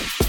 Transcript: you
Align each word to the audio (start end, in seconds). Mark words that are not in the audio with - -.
you 0.00 0.27